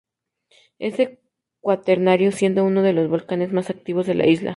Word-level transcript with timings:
Es 0.79 0.97
del 0.97 1.19
Cuaternario, 1.59 2.31
siendo 2.31 2.65
uno 2.65 2.81
de 2.81 2.91
los 2.93 3.07
volcanes 3.07 3.51
más 3.53 3.69
activos 3.69 4.07
de 4.07 4.15
la 4.15 4.25
isla. 4.25 4.49